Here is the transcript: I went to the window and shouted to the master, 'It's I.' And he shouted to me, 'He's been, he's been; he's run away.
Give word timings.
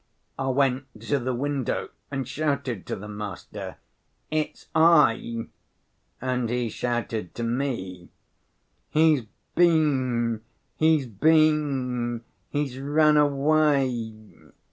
I 0.39 0.47
went 0.47 0.85
to 0.99 1.19
the 1.19 1.35
window 1.35 1.89
and 2.09 2.27
shouted 2.27 2.87
to 2.87 2.95
the 2.95 3.07
master, 3.07 3.75
'It's 4.31 4.65
I.' 4.73 5.45
And 6.19 6.49
he 6.49 6.69
shouted 6.69 7.35
to 7.35 7.43
me, 7.43 8.09
'He's 8.89 9.27
been, 9.53 10.41
he's 10.75 11.05
been; 11.05 12.23
he's 12.49 12.79
run 12.79 13.15
away. 13.15 14.39